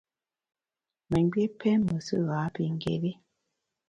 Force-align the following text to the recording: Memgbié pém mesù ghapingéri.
Memgbié 1.11 1.45
pém 1.59 1.79
mesù 1.89 2.17
ghapingéri. 2.29 3.11